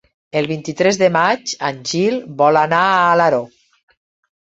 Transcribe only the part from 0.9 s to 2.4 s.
de maig en Gil